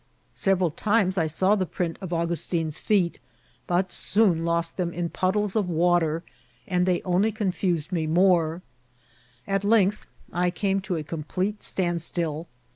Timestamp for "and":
6.67-6.87